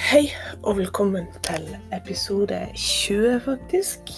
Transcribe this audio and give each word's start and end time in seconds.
Hei, 0.00 0.30
og 0.64 0.78
velkommen 0.78 1.26
til 1.44 1.66
episode 1.92 2.56
20, 2.74 3.40
faktisk. 3.44 4.08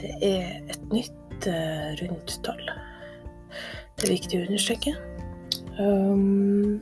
Det 0.00 0.08
er 0.24 0.56
et 0.72 0.86
nytt 0.88 1.48
uh, 1.50 1.90
rundt 2.00 2.32
tall. 2.46 2.62
Det 4.00 4.08
er 4.08 4.14
viktig 4.14 4.40
å 4.40 4.46
understreke. 4.46 4.94
Um, 5.76 6.80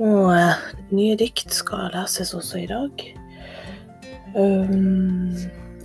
og 0.00 0.32
uh, 0.32 0.64
nye 0.88 1.18
dikt 1.20 1.52
skal 1.52 1.92
leses 1.92 2.32
også 2.34 2.62
i 2.64 2.66
dag. 2.72 3.04
Um, 4.32 5.36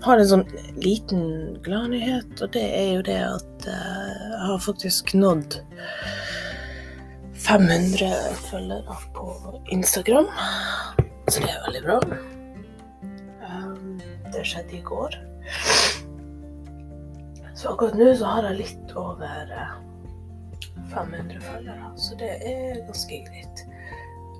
har 0.07 0.16
en 0.16 0.31
sånn 0.31 0.48
liten 0.80 1.59
gladnyhet, 1.67 2.39
og 2.39 2.55
det 2.55 2.66
er 2.71 2.89
jo 2.95 3.05
det 3.11 3.20
at 3.27 3.67
uh, 3.67 4.11
jeg 4.31 4.43
har 4.48 4.67
faktisk 4.71 5.11
nådd 5.20 5.59
500 7.47 8.35
følgere 8.35 8.95
på 9.13 9.61
Instagram, 9.71 10.25
så 11.27 11.41
det 11.41 11.49
er 11.51 11.63
veldig 11.65 11.84
bra. 11.84 11.99
Um, 13.43 14.01
det 14.34 14.45
skjedde 14.47 14.77
i 14.77 14.81
går. 14.81 15.15
Så 17.55 17.70
akkurat 17.73 17.95
nå 17.99 18.15
så 18.15 18.25
har 18.31 18.43
jeg 18.48 18.55
litt 18.61 18.91
over 18.95 19.45
500 20.93 21.35
eh, 21.35 21.41
følgere, 21.43 21.91
så 21.99 22.15
det 22.23 22.34
er 22.48 22.85
ganske 22.87 23.15
greit. 23.27 23.57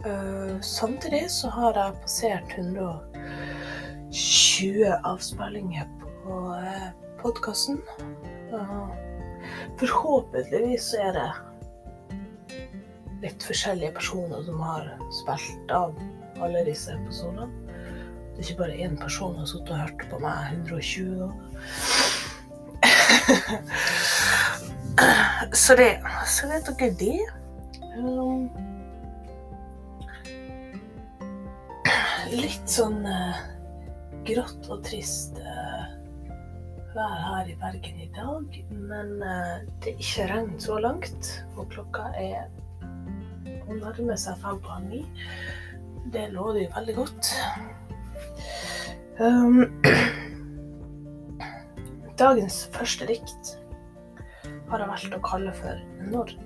Uh, 0.08 0.56
samtidig 0.62 1.32
så 1.32 1.48
har 1.52 1.72
jeg 1.80 1.94
passert 2.08 2.50
120 2.58 3.04
avspillinger 5.04 5.88
på 6.24 6.34
uh, 6.56 6.88
podkasten. 7.20 7.78
Uh, 8.54 8.90
forhåpentligvis 9.80 10.94
er 11.04 11.12
det 11.20 11.32
litt 13.24 13.44
forskjellige 13.48 13.94
personer 13.96 14.44
som 14.44 14.60
har 14.64 14.90
spilt 15.16 15.72
av 15.72 15.96
alle 16.44 16.64
disse 16.68 16.92
episodene. 16.92 17.48
Det 18.34 18.42
er 18.42 18.48
ikke 18.48 18.62
bare 18.64 18.82
én 18.82 18.96
person 18.98 19.34
som 19.34 19.40
har 19.40 19.50
sittet 19.52 19.72
og 19.72 19.82
hørt 19.84 20.02
på 20.10 20.20
meg 20.24 20.38
120 20.58 21.16
ganger. 21.22 21.48
så 25.64 25.76
det 25.80 25.92
Så 26.28 26.48
vet 26.50 26.66
dere 26.68 26.90
det. 27.00 27.22
Um, 27.94 28.50
litt 32.34 32.68
sånn 32.70 33.06
uh, 33.06 33.38
grått 34.26 34.66
og 34.74 34.82
trist 34.88 35.38
uh, 35.38 35.86
vær 36.98 37.18
her 37.28 37.54
i 37.54 37.56
Bergen 37.62 38.02
i 38.02 38.10
dag, 38.18 38.60
men 38.74 39.16
det 39.22 39.94
er 39.94 40.02
ikke 40.02 40.28
regn 40.34 40.54
så 40.62 40.82
langt. 40.82 41.32
Og 41.54 41.70
klokka 41.74 42.10
er 42.18 42.50
hun 43.68 43.82
nærmer 43.82 44.20
seg 44.20 44.40
fem 44.44 44.60
på 44.64 44.76
halv 44.76 44.92
ni. 44.92 45.02
Det 46.14 46.30
lover 46.34 46.64
jo 46.64 46.70
veldig 46.76 46.96
godt. 47.00 47.34
Um, 49.20 49.60
dagens 52.24 52.64
første 52.74 53.08
dikt 53.10 53.56
har 54.72 54.82
jeg 54.82 54.90
valgt 54.90 55.18
å 55.18 55.26
kalle 55.26 55.54
for 55.54 55.76
'Når'. 56.02 56.38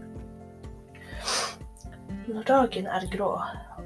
Når 2.27 2.43
dagen 2.43 2.87
er 2.91 3.05
grå, 3.07 3.29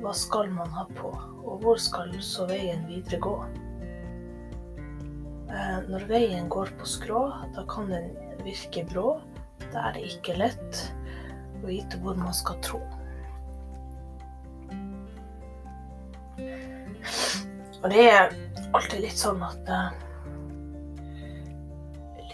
hva 0.02 0.14
skal 0.18 0.50
man 0.50 0.72
ha 0.74 0.88
på, 0.98 1.12
og 1.46 1.62
hvor 1.62 1.78
skal 1.78 2.10
så 2.26 2.48
veien 2.50 2.88
videre 2.90 3.20
gå? 3.22 3.36
Eh, 5.52 5.78
når 5.92 6.08
veien 6.10 6.50
går 6.50 6.72
på 6.80 6.88
skrå, 6.88 7.22
da 7.54 7.66
kan 7.70 7.92
den 7.92 8.10
virke 8.46 8.86
brå. 8.90 9.20
Da 9.72 9.88
er 9.88 9.98
det 9.98 10.08
ikke 10.10 10.40
lett 10.40 10.82
å 11.62 11.68
vite 11.68 12.00
hvor 12.02 12.18
man 12.18 12.34
skal 12.34 12.58
tro. 12.66 12.82
Og 17.82 17.90
det 17.90 18.02
er 18.12 18.30
alltid 18.78 19.02
litt 19.02 19.18
sånn 19.18 19.42
at 19.42 19.70
uh, 19.72 19.90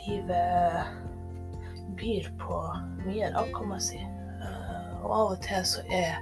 livet 0.03 0.89
byr 1.97 2.27
på 2.41 2.57
mye 3.05 3.29
rart, 3.31 3.53
kan 3.55 3.71
man 3.71 3.83
si. 3.83 4.01
Uh, 4.41 5.05
og 5.05 5.07
av 5.07 5.31
og 5.37 5.39
til 5.45 5.63
så 5.71 5.85
er 5.87 6.19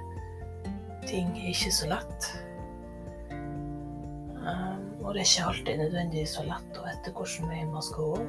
ting 1.10 1.34
ikke 1.42 1.74
så 1.74 1.90
lett. 1.90 2.30
Uh, 4.46 4.78
og 5.02 5.10
det 5.10 5.24
er 5.24 5.26
ikke 5.26 5.50
alltid 5.50 5.82
nødvendigvis 5.82 6.38
så 6.38 6.46
lett 6.46 6.78
å 6.78 6.86
vite 6.86 7.14
hvilken 7.18 7.50
vei 7.50 7.66
man 7.66 7.82
skal 7.82 8.14
gå 8.14 8.24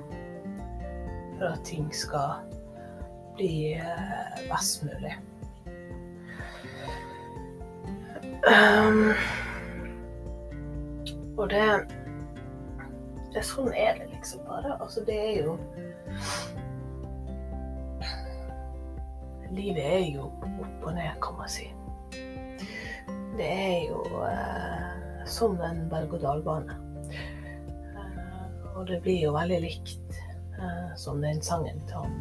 for 1.37 1.49
at 1.51 1.65
ting 1.69 1.89
skal 1.93 2.41
bli 3.37 3.77
best 4.49 4.81
mulig. 4.81 5.13
Um, 8.47 9.13
og 11.37 11.49
det 11.49 11.63
det 13.33 13.43
Sånn 13.45 13.73
er 13.75 13.99
det 13.99 14.07
liksom 14.09 14.45
bare. 14.47 14.77
Altså, 14.81 15.03
det 15.05 15.17
er 15.17 15.43
jo 15.45 15.57
Livet 19.53 19.83
er 19.83 20.07
jo 20.11 20.25
opp 20.43 20.87
og 20.89 20.95
ned, 20.95 21.13
kan 21.23 21.37
man 21.37 21.51
si. 21.51 21.69
Det 23.37 23.47
er 23.47 23.85
jo 23.87 24.01
eh, 24.25 25.21
som 25.29 25.55
en 25.63 25.85
berg-og-dal-bane. 25.91 26.75
Eh, 27.13 28.65
og 28.73 28.89
det 28.89 28.99
blir 29.05 29.21
jo 29.21 29.35
veldig 29.37 29.61
likt 29.63 30.19
eh, 30.57 30.89
som 30.99 31.21
den 31.23 31.39
sangen 31.45 31.79
til 31.87 32.17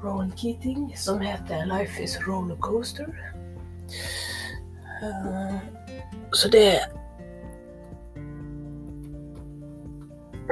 Rowan 0.00 0.32
Keating 0.38 0.92
som 0.96 1.20
heter 1.20 1.66
'Life 1.66 2.02
is 2.02 2.16
roller 2.28 2.56
coaster'. 2.56 3.12
Eh, 5.02 5.58
så 6.32 6.48
det 6.48 6.80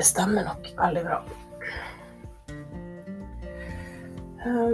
Det 0.04 0.09
stemmer 0.09 0.44
nok 0.44 0.66
veldig 0.76 1.03
bra. 1.04 1.16
Uh, 4.47 4.72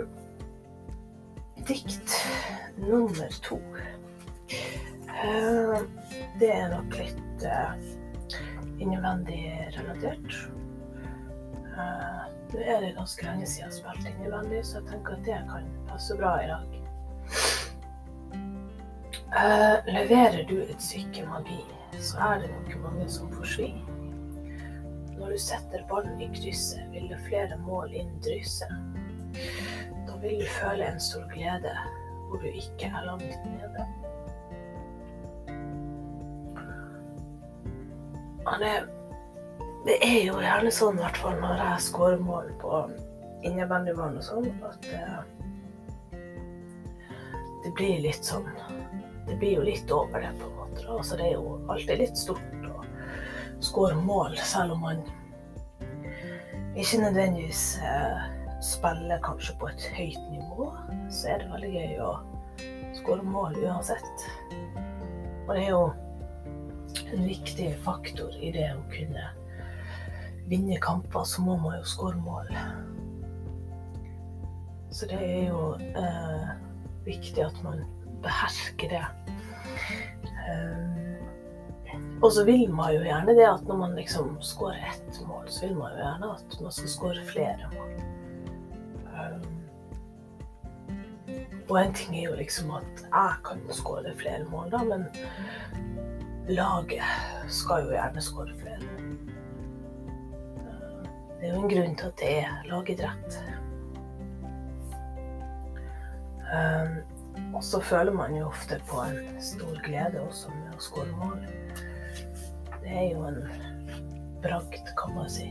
dikt 1.69 2.17
nummer 2.77 3.37
to. 3.45 3.59
Uh, 5.07 5.77
det 6.41 6.49
er 6.51 6.67
nok 6.73 6.97
litt 6.99 7.45
uh, 7.47 7.79
innvendig 8.83 9.45
relatert. 9.77 10.35
Nå 11.79 12.59
er 12.67 12.83
det 12.83 12.97
ganske 12.99 13.29
lenge 13.29 13.47
siden 13.47 13.71
jeg 13.71 13.71
har 13.71 13.79
spilt 13.79 14.11
innvendig, 14.11 14.65
så 14.67 14.81
jeg 14.81 14.89
tenker 14.91 15.15
at 15.15 15.25
det 15.31 15.39
kan 15.53 15.71
passe 15.93 16.19
bra 16.19 16.35
i 16.43 16.51
dag. 16.51 16.67
leverer 19.95 20.43
du 20.51 20.59
et 20.67 20.83
stykke 20.83 21.23
magi, 21.31 21.63
så 22.03 22.19
er 22.33 22.43
det 22.43 22.53
nok 22.57 22.77
mange 22.89 23.07
som 23.15 23.31
får 23.39 23.55
svi. 23.55 23.71
Når 23.79 23.90
du 25.31 25.39
setter 25.39 25.85
ballen 25.89 26.21
i 26.21 26.29
krysset, 26.35 26.83
vil 26.91 27.09
det 27.09 27.19
flere 27.29 27.57
mål 27.63 27.93
inn 27.95 28.11
drysse. 28.25 28.67
Da 30.09 30.17
vil 30.23 30.41
du 30.43 30.47
føle 30.59 30.89
en 30.91 31.01
stor 31.01 31.27
glede 31.31 31.75
hvor 32.31 32.43
du 32.43 32.49
ikke 32.51 32.87
er 32.91 33.05
langt 33.07 33.45
nede. 33.47 33.87
Det, 38.61 38.73
det, 39.87 39.97
er 40.03 40.25
jo 40.27 40.41
gjerne 40.43 40.73
sånn, 40.75 40.99
i 40.99 41.05
hvert 41.05 41.21
fall 41.23 41.37
når 41.39 41.63
jeg 41.63 41.85
scorer 41.87 42.23
mål 42.23 42.51
på 42.59 42.81
innebandybanen 43.47 44.19
og 44.19 44.27
sånn, 44.27 44.49
at 44.67 44.89
det, 44.91 46.19
det 47.65 47.73
blir 47.79 48.03
litt 48.03 48.27
sånn 48.27 48.49
Det 49.29 49.37
blir 49.39 49.61
jo 49.61 49.63
litt 49.63 49.93
over 49.95 50.25
det, 50.25 50.33
på 50.41 50.49
en 50.49 50.57
måte. 50.59 50.85
Altså, 50.91 51.17
det 51.21 51.29
er 51.29 51.37
jo 51.37 51.61
alltid 51.71 52.03
litt 52.03 52.19
stort 52.19 52.67
å 52.67 52.83
skåre 53.63 53.95
mål, 54.03 54.35
selv 54.43 54.75
om 54.75 54.83
man 54.89 55.05
ikke 56.77 57.01
nødvendigvis 57.03 57.79
eh, 57.83 58.21
spiller 58.63 59.19
kanskje 59.25 59.57
på 59.59 59.67
et 59.67 59.87
høyt 59.97 60.31
nivå, 60.31 60.71
så 61.11 61.29
er 61.29 61.43
det 61.43 61.51
veldig 61.51 61.73
gøy 61.75 61.97
å 62.05 62.13
skåre 63.01 63.27
mål 63.27 63.59
uansett. 63.65 64.25
Og 65.49 65.55
det 65.57 65.65
er 65.65 65.71
jo 65.73 65.85
en 67.11 67.27
viktig 67.27 67.73
faktor 67.85 68.37
i 68.39 68.53
det 68.55 68.69
å 68.77 68.85
kunne 68.93 69.27
vinne 70.51 70.79
kamper, 70.83 71.25
så 71.27 71.43
må 71.43 71.57
man 71.63 71.79
jo 71.81 71.91
skåre 71.91 72.23
mål. 72.23 72.55
Så 74.91 75.07
det 75.11 75.19
er 75.23 75.51
jo 75.51 75.75
eh, 75.79 76.49
viktig 77.07 77.45
at 77.47 77.63
man 77.67 77.83
behersker 78.23 78.95
det. 78.95 79.05
Um, 80.51 81.00
og 82.23 82.33
så 82.33 82.45
vil 82.45 82.71
man 82.73 82.95
jo 82.95 83.03
gjerne 83.05 83.35
det 83.37 83.47
at 83.49 83.63
når 83.69 83.77
man 83.77 83.97
liksom 83.97 84.35
skårer 84.45 84.83
ett 84.91 85.21
mål, 85.29 85.49
så 85.49 85.67
vil 85.67 85.77
man 85.79 85.95
jo 85.95 86.03
gjerne 86.03 86.33
at 86.35 86.57
man 86.61 86.73
skal 86.77 86.93
skåre 86.95 87.25
flere 87.29 87.71
mål. 87.75 87.91
Um, 89.21 89.47
og 91.71 91.77
en 91.81 91.95
ting 91.95 92.17
er 92.19 92.27
jo 92.27 92.37
liksom 92.39 92.73
at 92.77 93.05
jeg 93.07 93.35
kan 93.47 93.63
skåre 93.73 94.15
flere 94.19 94.45
mål, 94.51 94.71
da, 94.73 94.83
men 94.85 95.07
laget 96.49 97.49
skal 97.49 97.87
jo 97.87 97.95
gjerne 97.95 98.25
skåre 98.25 98.57
flere. 98.61 98.85
Det 101.41 101.49
er 101.49 101.55
jo 101.55 101.63
en 101.63 101.73
grunn 101.73 101.97
til 101.97 102.11
at 102.11 102.21
det 102.21 102.35
er 102.43 102.69
lagidrett. 102.69 103.41
Um, 106.51 107.01
Og 107.55 107.65
så 107.65 107.81
føler 107.81 108.13
man 108.13 108.35
jo 108.37 108.47
ofte 108.47 108.81
på 108.89 109.01
en 109.03 109.41
stor 109.43 109.81
glede 109.85 110.21
også 110.21 110.51
med 110.55 110.70
mål. 111.17 111.47
Det 112.81 112.91
er 112.91 113.11
jo 113.13 113.25
en 113.29 113.43
bragd, 114.43 114.95
kan 114.97 115.15
man 115.15 115.31
si. 115.31 115.51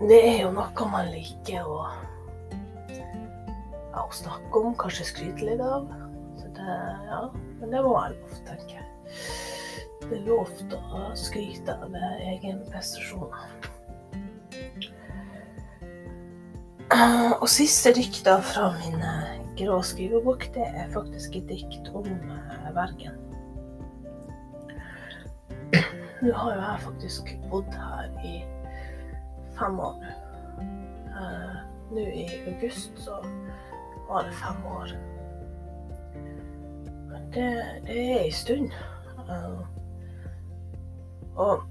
Det 0.00 0.18
er 0.18 0.42
jo 0.42 0.50
noe 0.52 0.88
man 0.90 1.08
liker 1.12 1.68
å, 1.70 1.78
å 3.96 4.06
snakke 4.12 4.60
om, 4.60 4.74
kanskje 4.76 5.06
skryte 5.12 5.46
litt 5.46 5.62
av. 5.62 5.86
Så 6.40 6.50
det, 6.56 6.80
ja, 7.08 7.22
men 7.60 7.72
det 7.72 7.84
må 7.86 7.94
være 7.94 8.18
lov, 8.18 8.34
tenker 8.48 8.80
jeg. 8.80 8.88
Det 10.06 10.18
er 10.18 10.26
lov 10.26 10.50
til 10.58 10.76
å 10.76 11.06
skryte 11.18 11.78
av 11.86 11.94
egen 12.26 12.60
prestasjon. 12.68 13.32
Og 17.40 17.48
siste 17.50 17.94
rykter 17.96 18.42
fra 18.46 18.68
min 18.76 19.00
grå 19.56 19.78
skrivebok, 19.82 20.48
det 20.54 20.66
er 20.66 20.90
faktisk 20.92 21.36
et 21.36 21.48
dikt 21.48 21.88
om 21.94 22.08
Bergen. 22.74 23.16
Nå 26.22 26.32
har 26.32 26.54
jo 26.54 26.60
jeg 26.60 26.80
faktisk 26.80 27.32
bodd 27.50 27.74
her 27.76 28.08
i 28.24 28.36
fem 29.58 29.80
år. 29.80 30.06
Nå 31.90 32.00
i 32.00 32.26
august 32.46 32.98
så 32.98 33.20
var 34.08 34.24
det 34.24 34.34
fem 34.34 34.66
år. 34.66 34.96
Det, 37.34 37.46
det 37.86 37.96
er 37.96 38.18
ei 38.24 38.32
stund. 38.32 38.72
Uh, 39.28 39.60
og 41.36 41.62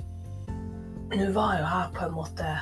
nå 1.16 1.28
var 1.34 1.58
jo 1.58 1.66
jeg 1.66 1.92
på 1.96 2.06
en 2.06 2.16
måte 2.16 2.56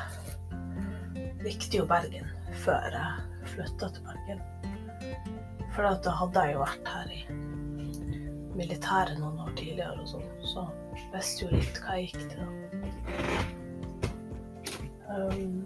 likte 1.43 1.81
jo 1.81 1.85
Bergen 1.89 2.29
før 2.63 2.95
jeg 2.95 3.32
flytta 3.51 3.89
til 3.95 4.05
Bergen. 4.07 4.39
For 5.73 5.81
da 6.05 6.13
hadde 6.19 6.45
jeg 6.45 6.55
jo 6.55 6.61
vært 6.61 6.91
her 6.93 7.07
i 7.13 7.21
militæret 8.53 9.17
noen 9.17 9.39
år 9.41 9.53
tidligere 9.57 10.03
og 10.03 10.09
sånn, 10.11 10.27
så 10.45 10.67
visste 11.13 11.47
jo 11.47 11.49
litt 11.55 11.79
hva 11.81 11.97
jeg 11.97 12.11
gikk 12.11 12.23
til. 12.33 12.41
Um, 15.13 15.65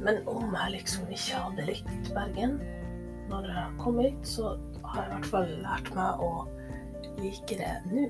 men 0.00 0.20
om 0.30 0.54
jeg 0.54 0.74
liksom 0.76 1.10
ikke 1.12 1.42
hadde 1.44 1.68
likt 1.70 2.12
Bergen 2.16 2.58
når 3.30 3.46
jeg 3.54 3.78
kom 3.78 3.98
hit, 4.02 4.22
så 4.26 4.56
har 4.82 5.04
jeg 5.04 5.10
i 5.10 5.14
hvert 5.14 5.30
fall 5.30 5.50
lært 5.62 5.90
meg 5.94 6.24
å 6.24 6.30
like 7.20 7.58
det 7.60 7.74
nå. 7.90 8.08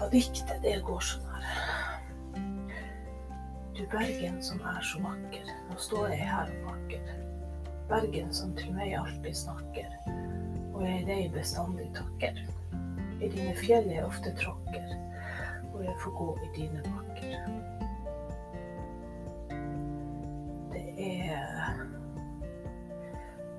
Og 0.00 0.12
diktet, 0.12 0.56
det 0.64 0.78
går 0.86 1.04
sånn 1.04 1.28
her. 1.34 1.75
Du 3.76 3.86
Bergen 3.86 4.42
som 4.42 4.60
er 4.64 4.80
så 4.80 4.96
vakker, 5.04 5.48
nå 5.68 5.74
står 5.76 6.06
jeg 6.08 6.24
her 6.24 6.48
og 6.48 6.62
vakker. 6.70 7.08
Bergen 7.90 8.30
som 8.32 8.54
til 8.56 8.70
meg 8.72 8.94
alltid 8.96 9.36
snakker, 9.36 9.90
og 10.72 10.80
jeg 10.86 11.02
deg 11.04 11.34
bestandig 11.34 11.90
takker. 11.92 12.40
I 13.20 13.28
dine 13.34 13.52
fjell 13.58 13.90
jeg 13.92 14.06
ofte 14.06 14.32
tråkker, 14.40 14.94
og 15.74 15.84
jeg 15.84 15.94
får 16.00 16.16
gå 16.22 16.28
i 16.40 16.48
dine 16.56 16.80
bakker. 16.88 17.36
Det 20.72 20.86
er 21.10 21.84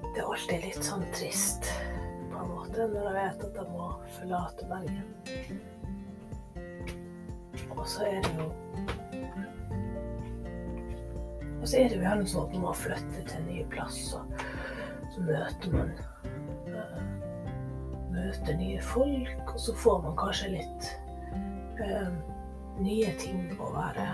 Det 0.01 0.23
er 0.23 0.31
alltid 0.33 0.65
litt 0.65 0.81
sånn 0.81 1.05
trist, 1.13 1.69
på 2.31 2.41
en 2.41 2.55
måte, 2.55 2.89
når 2.89 3.03
jeg 3.05 3.17
vet 3.19 3.49
at 3.51 3.61
jeg 3.61 3.69
må 3.69 3.93
forlate 4.17 4.65
Bergen. 4.73 5.09
Og 7.69 7.85
så 7.85 8.09
er 8.09 8.25
det 8.25 8.33
jo 8.39 8.49
og 11.67 11.71
så 11.71 11.79
er 11.83 11.89
det 11.91 11.97
jo 11.97 12.03
gjerne 12.05 12.27
sånn 12.31 12.45
at 12.47 12.53
når 12.55 12.61
man 12.63 12.75
flytter 12.79 13.23
til 13.27 13.37
en 13.41 13.47
ny 13.51 13.63
plass, 13.67 13.95
så, 14.07 14.19
så 15.11 15.23
møter 15.27 15.73
man 15.73 15.89
uh, 16.71 16.99
Møter 18.13 18.53
nye 18.55 18.77
folk, 18.87 19.49
og 19.51 19.57
så 19.59 19.73
får 19.75 19.97
man 20.05 20.13
kanskje 20.15 20.53
litt 20.53 20.87
uh, 21.81 22.13
nye 22.79 23.09
ting 23.19 23.51
å 23.59 23.67
være 23.73 24.05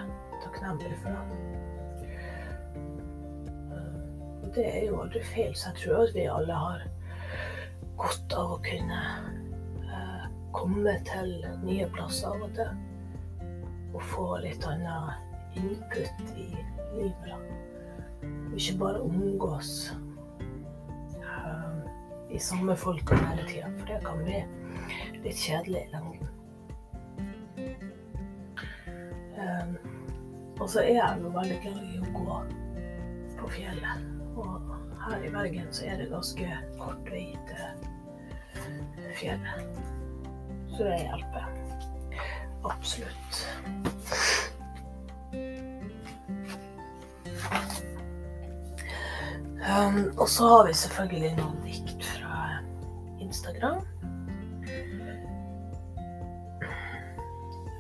takknemlig 0.42 0.96
for. 1.04 1.36
Uh, 3.70 4.00
og 4.40 4.48
det 4.56 4.66
er 4.72 4.88
jo 4.88 5.04
aldri 5.04 5.22
feil, 5.28 5.54
så 5.54 5.70
jeg 5.70 5.84
tror 5.84 6.08
at 6.08 6.18
vi 6.18 6.26
alle 6.40 6.58
har 6.64 6.88
godt 8.02 8.34
av 8.40 8.56
å 8.56 8.58
kunne 8.66 9.04
komme 10.58 10.96
til 11.06 11.36
nye 11.62 11.86
plasser 11.94 12.34
av 12.34 12.48
og 12.48 12.58
til. 12.58 12.74
Og 13.94 14.02
få 14.10 14.28
litt 14.42 14.66
annet 14.66 15.33
input 15.56 16.34
i 16.38 16.48
livet. 16.96 17.28
Da. 17.28 17.38
Og 18.52 18.58
ikke 18.58 18.78
bare 18.80 19.02
omgås 19.02 19.72
uh, 21.20 22.40
samme 22.40 22.76
folka 22.76 23.16
hele 23.16 23.48
tida, 23.48 23.70
for 23.78 23.86
det 23.88 24.00
kan 24.06 24.24
bli 24.24 24.44
litt 25.24 25.38
kjedelig 25.38 25.84
i 25.84 25.92
lengden. 25.94 26.30
Um, 29.38 29.76
og 30.60 30.70
så 30.70 30.84
er 30.84 30.96
jeg 30.98 31.22
jo 31.22 31.34
veldig 31.34 31.60
glad 31.64 31.82
i 31.88 32.00
å 32.00 32.12
gå 32.16 32.38
på 33.40 33.52
fjellet. 33.58 34.06
Og 34.40 34.72
her 35.08 35.26
i 35.28 35.34
Bergen 35.34 35.74
så 35.76 35.90
er 35.90 36.00
det 36.02 36.12
ganske 36.14 36.54
kort 36.80 37.12
vei 37.12 37.26
til 37.50 37.92
fjellet. 39.20 39.84
Så 40.74 40.88
det 40.88 41.02
hjelper. 41.04 41.52
Absolutt. 42.64 43.44
Um, 49.74 50.12
og 50.18 50.30
så 50.30 50.48
har 50.48 50.68
vi 50.68 50.74
selvfølgelig 50.74 51.30
noen 51.38 51.62
dikt 51.66 52.04
fra 52.06 52.60
Instagram. 53.24 53.80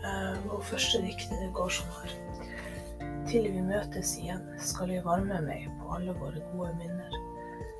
Um, 0.01 0.39
og 0.49 0.63
første 0.65 1.01
diktet 1.03 1.35
det 1.37 1.51
går 1.53 1.69
sånn 1.75 1.91
her. 1.99 2.15
Til 3.29 3.45
vi 3.45 3.61
møtes 3.67 4.15
igjen, 4.17 4.41
skal 4.57 4.89
vi 4.89 5.03
varme 5.05 5.37
meg 5.45 5.67
på 5.81 5.93
alle 5.97 6.15
våre 6.17 6.41
gode 6.53 6.71
minner. 6.79 7.13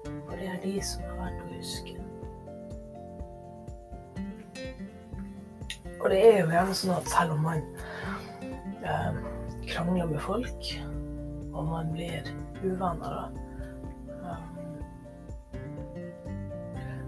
For 0.06 0.38
det 0.38 0.52
er 0.52 0.62
de 0.62 0.76
som 0.86 1.08
er 1.10 1.18
verdt 1.18 1.42
å 1.42 1.50
huske. 1.56 1.98
Og 6.04 6.10
det 6.12 6.20
er 6.20 6.42
jo 6.44 6.52
gjerne 6.52 6.78
sånn 6.78 6.98
at 7.00 7.10
selv 7.16 7.38
om 7.40 7.48
man 7.48 7.66
um, 8.84 9.24
krangler 9.66 10.12
med 10.12 10.22
folk, 10.22 10.70
og 11.54 11.72
man 11.72 11.90
blir 11.96 12.30
uvenner, 12.62 13.32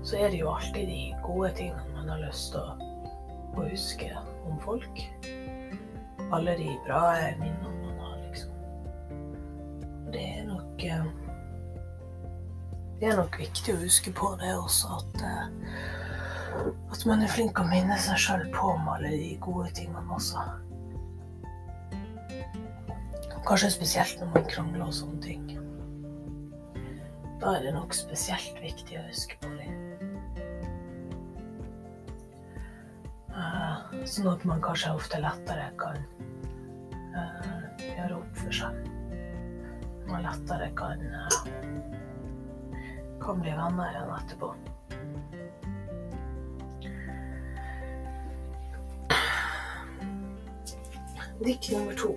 så 0.06 0.18
er 0.18 0.30
det 0.30 0.40
jo 0.40 0.52
alltid 0.54 0.88
de 0.88 1.16
gode 1.24 1.52
tingene 1.58 1.94
man 1.96 2.10
har 2.10 2.22
lyst 2.22 2.54
til 2.54 2.62
å, 2.62 2.76
huske 3.56 4.10
om 4.46 4.60
folk. 4.62 5.00
Alle 6.36 6.54
de 6.60 6.74
bra 6.86 7.02
minnene 7.40 7.72
man 7.80 8.02
har, 8.04 8.18
liksom. 8.26 8.52
Det 10.14 10.22
er 10.22 10.44
nok 10.50 10.84
eh, 10.84 11.08
Det 13.00 13.10
er 13.10 13.18
nok 13.18 13.40
viktig 13.40 13.74
å 13.74 13.80
huske 13.82 14.14
på 14.16 14.34
det 14.42 14.52
også, 14.56 15.00
at, 15.00 15.24
eh, 15.26 16.68
at 16.94 17.08
man 17.10 17.24
er 17.26 17.32
flink 17.32 17.60
å 17.60 17.66
minne 17.72 17.98
seg 18.00 18.22
sjøl 18.22 18.46
på 18.54 18.76
om 18.76 18.92
alle 18.94 19.10
de 19.16 19.34
gode 19.42 19.74
tingene 19.80 20.06
også. 20.20 20.44
Kanskje 23.46 23.74
spesielt 23.74 24.22
når 24.22 24.32
man 24.34 24.48
krangler 24.50 24.86
og 24.88 24.94
sånne 24.98 25.22
ting. 25.22 25.50
Da 27.42 27.58
er 27.58 27.68
det 27.68 27.76
nok 27.76 27.94
spesielt 27.94 28.62
viktig 28.62 28.98
å 28.98 29.08
huske 29.10 29.38
på 29.42 29.52
det. 29.58 29.85
Sånn 34.06 34.28
at 34.30 34.44
man 34.46 34.62
kanskje 34.62 34.92
ofte 34.94 35.18
lettere 35.18 35.66
kan 35.82 35.98
uh, 37.18 37.64
gjøre 37.82 38.20
opp 38.20 38.38
for 38.38 38.54
seg. 38.54 38.76
Man 40.06 40.22
lettere 40.22 40.68
kan, 40.78 41.02
uh, 41.10 41.40
kan 43.24 43.42
bli 43.42 43.56
venner 43.58 43.90
igjen 43.90 44.12
etterpå. 44.20 44.52
Dikt 51.42 51.72
nummer 51.74 51.98
to. 52.00 52.14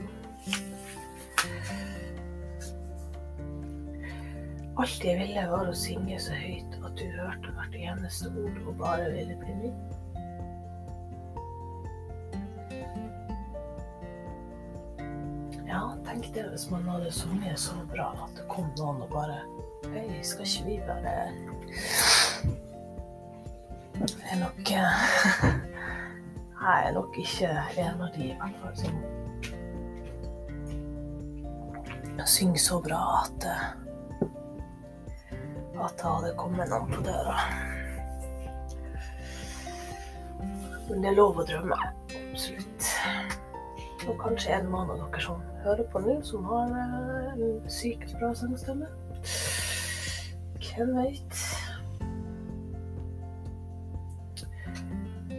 Alt 4.79 5.03
jeg 5.03 5.17
ville, 5.19 5.47
var 5.51 5.67
å 5.67 5.75
synge 5.75 6.21
så 6.23 6.37
høyt 6.37 6.77
at 6.85 7.01
du 7.01 7.09
hørte 7.17 7.57
hvert 7.57 7.81
eneste 7.81 8.31
ord 8.31 8.61
og 8.67 8.77
bare 8.85 9.09
ville 9.17 9.41
bli 9.41 9.57
min. 9.65 9.98
Tenk 16.09 16.35
det 16.35 16.47
hvis 16.49 16.71
man 16.71 16.87
hadde 16.89 17.13
sunget 17.13 17.59
så 17.61 17.75
bra 17.93 18.09
at 18.25 18.37
det 18.39 18.47
kom 18.49 18.71
noen 18.79 19.03
og 19.05 19.11
bare 19.13 19.39
Hei, 19.93 20.23
skal 20.25 20.47
ikke 20.47 20.65
vi 20.65 20.77
bare 20.87 21.13
Jeg 24.01 24.33
er 24.33 24.39
nok 24.41 24.59
Jeg 26.59 26.87
er 26.89 26.93
nok 26.93 27.19
ikke 27.19 27.49
en 27.79 28.01
av 28.03 28.11
de, 28.17 28.25
i 28.33 28.37
hvert 28.41 28.57
fall, 28.63 28.77
som 28.77 28.95
synger 32.29 32.61
så 32.61 32.81
bra 32.85 32.99
at 33.23 33.47
at 35.79 35.95
det 36.01 36.11
hadde 36.11 36.35
kommet 36.37 36.69
noen 36.73 36.91
på 36.91 37.03
døra. 37.07 37.37
Men 40.89 41.05
det 41.05 41.13
er 41.13 41.19
lov 41.21 41.39
å 41.39 41.45
drømme. 41.47 41.79
Absolutt. 42.19 42.89
Og 44.07 44.15
kanskje 44.23 44.55
det 44.55 44.69
noen 44.71 44.93
av 44.95 45.01
dere 45.01 45.23
som 45.25 45.41
hører 45.65 45.89
på 45.93 46.03
nå, 46.05 46.15
som 46.27 46.47
har 46.49 46.75
eh, 46.79 47.33
en 47.35 47.71
sykt 47.73 48.15
bra 48.21 48.31
sangstemme. 48.39 48.87
Hvem 50.63 50.95
veit? 50.95 51.43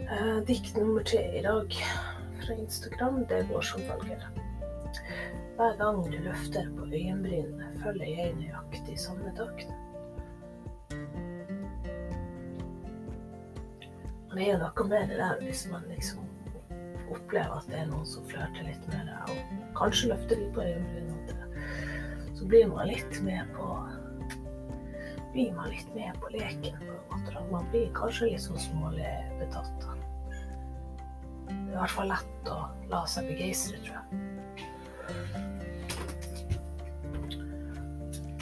Eh, 0.00 0.38
dikt 0.50 0.76
nummer 0.76 1.06
tre 1.08 1.24
i 1.40 1.44
dag 1.46 1.80
fra 2.42 2.56
Instagram, 2.58 3.22
det 3.30 3.46
går 3.48 3.68
som 3.72 3.84
følger. 3.88 4.28
Hver 5.56 5.76
gang 5.80 6.02
du 6.04 6.18
løfter 6.24 6.68
på 6.76 6.88
øyenbrynene, 6.88 7.72
følger 7.84 8.12
jeg 8.16 8.34
nøyaktig 8.40 8.98
samme 9.00 9.32
takt. 9.36 9.70
det 14.40 14.48
er 14.48 14.54
jo 14.54 14.60
noe 14.62 14.84
med 14.88 15.10
det 15.10 15.16
der 15.18 15.40
hvis 15.44 15.66
man 15.68 15.82
liksom 15.90 16.29
opplever 17.10 17.56
at 17.58 17.70
det 17.70 17.78
er 17.82 17.88
noen 17.90 18.06
som 18.08 18.26
flørter 18.30 18.66
litt 18.66 18.84
med 18.92 19.08
det, 19.10 19.18
og 19.30 19.70
kanskje 19.78 20.12
løfter 20.12 20.40
litt 20.40 20.52
på 20.56 20.66
øyenbrynene, 20.66 21.38
så 22.38 22.48
blir 22.48 22.70
man 22.70 22.88
litt 22.88 23.22
med 23.26 23.50
på 23.56 23.70
blir 25.32 25.52
man 25.54 25.70
litt 25.70 25.94
med 25.94 26.16
på 26.20 26.28
leken. 26.34 26.78
på 26.78 26.84
en 26.92 27.22
måte. 27.22 27.44
Man 27.50 27.68
blir 27.70 27.90
kanskje 27.94 28.32
litt 28.32 28.42
sånn 28.42 28.58
smålig 28.58 29.10
betatt. 29.38 29.86
Det 31.46 31.54
er 31.54 31.74
i 31.74 31.76
hvert 31.76 31.94
fall 31.94 32.10
lett 32.10 32.50
å 32.50 32.58
la 32.90 33.04
seg 33.10 33.30
begeistre, 33.30 33.78
tror 33.84 33.96
jeg. 33.96 34.04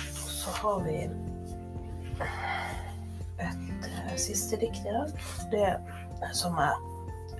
Og 0.09 0.29
så 0.33 0.55
har 0.63 0.79
vi 0.87 0.97
et 3.45 4.21
siste 4.21 4.57
dikt 4.61 4.85
i 4.85 4.95
dag. 4.97 5.13
Det 5.53 5.69
som 6.37 6.57
jeg 6.59 6.98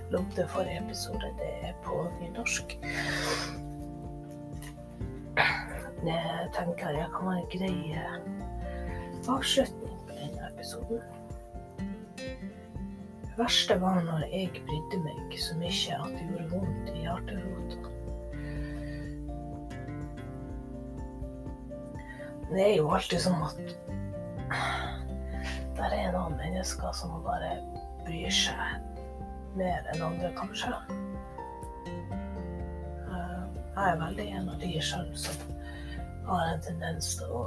lovde 0.09 0.47
forrige 0.47 0.81
episode, 0.85 1.27
det 1.37 1.69
er 1.69 1.73
på 1.83 2.07
nynorsk. 2.21 2.77
Det 5.99 6.21
tenker 6.55 6.89
jeg 6.89 7.09
kan 7.13 7.27
være 7.27 7.41
en 7.41 7.49
grei 7.53 7.91
eh, 7.91 9.29
avslutning 9.29 9.99
på 10.07 10.15
denne 10.15 10.49
episoden. 10.53 11.01
Det 12.17 13.35
verste 13.37 13.81
var 13.81 14.01
når 14.07 14.25
jeg 14.31 14.63
brydde 14.65 15.01
meg 15.03 15.37
så 15.39 15.57
mye 15.59 15.99
at 15.99 16.15
det 16.15 16.27
gjorde 16.31 16.49
vondt 16.55 16.91
i 16.95 17.05
hjerterota. 17.05 17.77
Det 22.49 22.63
er 22.65 22.75
jo 22.79 22.89
alltid 22.89 23.21
sånn 23.27 23.43
at 23.45 23.59
der 25.77 25.97
er 26.01 26.13
noen 26.15 26.39
mennesker 26.39 26.95
som 26.97 27.19
bare 27.27 27.59
bryr 28.07 28.33
seg 28.33 28.88
mer 29.59 29.87
enn 29.93 30.03
andre, 30.05 30.31
kanskje. 30.37 30.71
Eh, 33.09 33.43
jeg 33.75 33.85
er 33.85 34.01
veldig 34.03 34.27
en 34.39 34.51
av 34.53 34.59
de 34.63 34.71
sjøl 34.89 35.09
som 35.19 35.55
har 36.29 36.53
en 36.53 36.63
tendens 36.63 37.15
til 37.19 37.33
å 37.33 37.43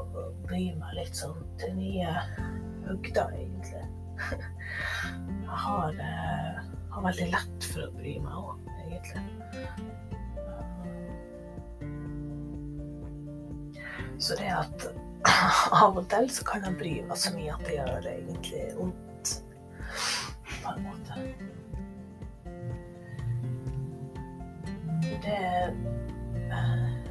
bry 0.47 0.65
meg 0.79 0.97
litt 0.99 1.19
sånn 1.19 1.43
til 1.61 1.77
nye 1.79 2.13
høgder, 2.89 3.37
egentlig. 3.39 3.85
Jeg 5.43 5.59
har, 5.67 5.97
eh, 6.01 6.61
har, 6.95 7.03
veldig 7.05 7.27
lett 7.35 7.67
for 7.69 7.85
å 7.85 7.93
bry 7.93 8.15
meg 8.25 8.37
òg, 8.41 8.69
egentlig. 8.87 9.25
Så 14.23 14.39
det 14.39 14.49
at 14.55 14.87
av 15.85 15.99
og 15.99 16.07
til 16.09 16.29
så 16.33 16.47
kan 16.49 16.65
jeg 16.65 16.79
bry 16.81 16.95
meg 17.05 17.19
så 17.21 17.35
mye 17.37 17.53
at 17.53 17.65
det 17.67 17.77
gjør 17.77 18.05
det 18.07 18.13
egentlig 18.23 18.65
vondt. 18.79 19.12
Det 25.23 25.37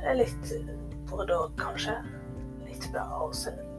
er 0.04 0.18
litt 0.18 0.54
både 1.12 1.38
og, 1.38 1.54
kanskje. 1.60 1.96
Litt 2.68 2.88
bra 2.94 3.06
og 3.22 3.36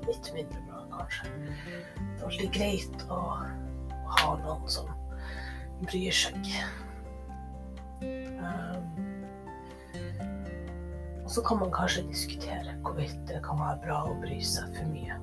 litt 0.07 0.31
mindre 0.35 0.61
bra, 0.69 0.85
kanskje. 0.95 1.31
Det 1.33 2.21
er 2.21 2.29
alltid 2.29 2.53
greit 2.55 3.05
å 3.13 3.21
ha 4.17 4.33
noen 4.45 4.69
som 4.71 4.89
bryr 5.83 6.15
seg. 6.15 6.53
Um, 8.03 8.89
og 11.23 11.31
så 11.31 11.45
kan 11.47 11.61
man 11.63 11.75
kanskje 11.75 12.07
diskutere 12.09 12.77
hvorvidt 12.83 13.21
det 13.31 13.43
kan 13.47 13.61
være 13.61 13.79
bra 13.85 14.01
å 14.11 14.17
bry 14.23 14.41
seg 14.45 14.73
for 14.79 14.91
mye. 14.95 15.19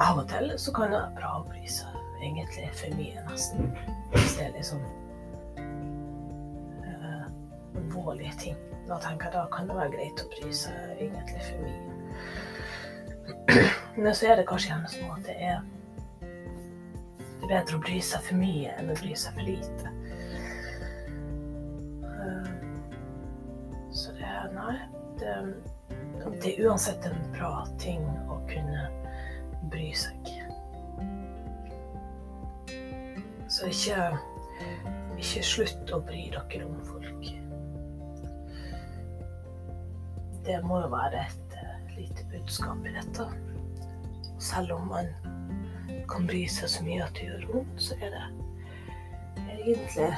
Av 0.00 0.22
og 0.22 0.26
til 0.32 0.54
så 0.56 0.72
kan 0.72 0.88
det 0.88 0.96
være 0.96 1.16
bra 1.18 1.34
å 1.40 1.44
bry 1.50 1.66
seg 1.68 2.24
egentlig 2.24 2.70
for 2.76 2.96
mye, 2.96 3.26
nesten. 3.28 3.70
Hvis 4.14 4.36
det 4.38 4.48
er 4.48 4.56
liksom 4.56 4.82
alvorlige 8.20 8.38
ting. 8.38 8.56
Da 8.88 8.98
tenker 8.98 9.26
jeg 9.26 9.32
da 9.34 9.46
kan 9.52 9.68
det 9.68 9.76
være 9.76 9.90
greit 9.94 10.20
å 10.20 10.28
bry 10.28 10.52
seg 10.52 10.72
egentlig 11.00 11.42
for 11.46 11.56
mye. 11.64 11.80
Men 14.02 14.14
så 14.14 14.26
er 14.26 14.36
det 14.36 14.46
kanskje 14.48 14.70
gjerne 14.72 14.88
sånn 14.90 15.10
at 15.14 15.24
det 15.26 15.36
er, 15.38 15.60
det 16.20 17.44
er 17.46 17.48
bedre 17.48 17.76
å 17.76 17.80
bry 17.84 18.00
seg 18.00 18.20
for 18.26 18.36
mye 18.40 18.74
enn 18.76 18.90
å 18.90 18.98
bry 19.00 19.14
seg 19.14 19.34
for 19.34 19.42
lite. 19.46 19.96
nei, 24.50 24.76
det, 25.20 25.34
det 26.42 26.50
er 26.50 26.66
uansett 26.66 27.04
en 27.06 27.18
bra 27.34 27.66
ting 27.78 28.02
å 28.28 28.40
kunne 28.48 28.88
bry 29.70 29.92
seg. 29.94 30.30
Så 33.50 33.70
ikke, 33.70 34.10
ikke 35.18 35.44
slutt 35.46 35.94
å 35.94 36.02
bry 36.02 36.26
dere 36.34 36.66
om 36.66 36.80
folk. 36.88 37.39
Det 40.46 40.58
må 40.64 40.80
jo 40.80 40.90
være 40.92 41.24
et 41.26 41.56
uh, 41.60 41.94
lite 41.96 42.26
budskap 42.32 42.86
i 42.88 42.94
dette. 42.96 43.26
Selv 44.40 44.72
om 44.78 44.88
man 44.88 45.10
kan 46.10 46.26
bry 46.26 46.46
seg 46.50 46.70
så 46.72 46.84
mye 46.84 47.04
at 47.04 47.16
det 47.18 47.28
gjør 47.28 47.48
vondt, 47.52 47.82
så 47.88 47.98
er 48.00 48.14
det 48.16 48.28
egentlig 49.60 50.08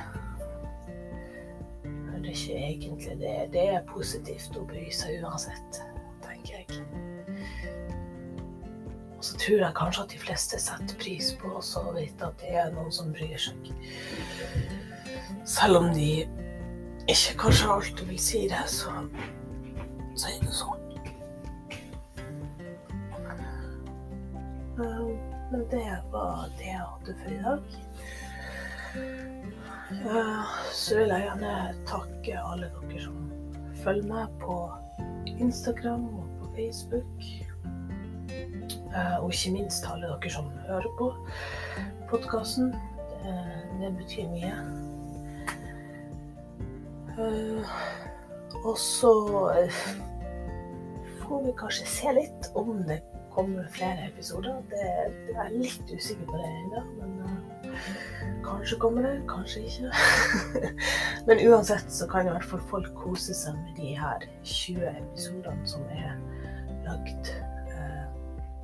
det 2.22 2.28
er 2.28 2.34
ikke 2.34 2.66
egentlig 2.66 3.16
det. 3.18 3.52
Det 3.52 3.62
er 3.74 3.80
positivt 3.88 4.56
å 4.56 4.62
bry 4.68 4.84
seg 4.94 5.24
uansett, 5.24 5.80
tenker 6.22 6.60
jeg. 6.60 6.84
Og 9.16 9.24
så 9.26 9.38
tror 9.42 9.64
jeg 9.64 9.76
kanskje 9.78 10.04
at 10.04 10.14
de 10.14 10.20
fleste 10.22 10.60
setter 10.62 10.98
pris 11.02 11.32
på 11.40 11.50
å 11.58 11.82
vite 11.96 12.28
at 12.28 12.38
det 12.42 12.54
er 12.62 12.70
noen 12.74 12.94
som 12.94 13.10
bryr 13.14 13.34
seg. 13.42 13.72
Selv 15.50 15.80
om 15.80 15.90
de 15.96 16.22
ikke 17.10 17.36
kanskje 17.42 17.74
alltid 17.74 18.04
vil 18.12 18.22
si 18.22 18.44
det, 18.50 18.62
så, 18.70 18.94
så 20.14 20.28
er 20.28 20.38
det 20.44 20.54
sånn. 20.56 20.82
Men 25.52 25.66
det 25.70 25.96
var 26.12 26.48
det 26.58 26.70
jeg 26.70 26.80
hadde 26.80 27.14
for 27.22 27.30
i 27.30 27.40
dag. 27.44 27.60
Så 30.72 30.96
vil 30.96 31.12
jeg 31.12 31.26
gjerne 31.26 31.52
takke 31.88 32.38
alle 32.40 32.70
dere 32.72 33.00
som 33.04 33.18
følger 33.82 34.06
meg 34.08 34.38
på 34.40 34.56
Instagram 35.26 36.06
og 36.08 36.30
på 36.40 36.48
Facebook. 36.56 37.26
Eh, 38.92 39.16
og 39.20 39.32
ikke 39.32 39.52
minst 39.58 39.86
alle 39.90 40.08
dere 40.08 40.32
som 40.32 40.48
hører 40.68 40.90
på 40.98 41.10
podkasten. 42.10 42.72
Det, 43.22 43.36
det, 43.80 43.92
betyr 44.00 44.26
mye. 44.32 44.54
Eh, 48.62 48.68
og 48.68 48.78
så 48.78 49.12
eh, 49.58 49.80
får 51.22 51.42
vi 51.46 51.56
kanskje 51.58 51.86
se 51.86 52.12
litt 52.12 52.50
om 52.54 52.82
det 52.86 53.02
kommer 53.34 53.68
flere 53.72 54.08
episoder. 54.10 54.60
Det, 54.70 54.86
det 55.28 55.36
er 55.40 55.56
litt 55.56 55.90
usikker 55.90 56.28
på 56.28 56.36
det 56.36 56.50
ennå, 56.50 56.84
men 57.00 57.12
Kanskje 58.44 58.78
kommer 58.78 59.02
det, 59.02 59.22
kanskje 59.28 59.62
ikke. 59.64 59.90
Men 61.26 61.38
uansett 61.48 61.92
så 61.92 62.08
kan 62.10 62.26
i 62.26 62.30
hvert 62.34 62.44
fall 62.44 62.60
folk 62.70 62.90
kose 62.98 63.34
seg 63.34 63.54
med 63.54 63.78
de 63.78 63.92
her 63.96 64.26
20 64.42 64.88
episodene 64.90 65.68
som 65.70 65.86
er 65.94 66.16
lagd 66.84 67.30
uh, 67.70 68.04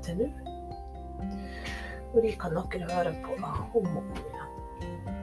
til 0.04 0.24
nå. 0.24 0.28
Og 2.12 2.20
de 2.24 2.34
kan 2.40 2.58
dere 2.58 2.90
høre 2.90 3.14
på 3.24 3.38
om 3.38 3.48
og 3.70 4.02
om 4.02 4.12
igjen. 4.18 5.17